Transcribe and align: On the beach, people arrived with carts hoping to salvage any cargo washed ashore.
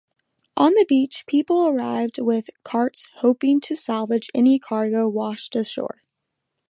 On 0.57 0.71
the 0.71 0.85
beach, 0.89 1.25
people 1.27 1.67
arrived 1.67 2.17
with 2.17 2.49
carts 2.63 3.07
hoping 3.17 3.61
to 3.61 3.75
salvage 3.75 4.31
any 4.33 4.57
cargo 4.57 5.07
washed 5.07 5.55
ashore. 5.55 6.01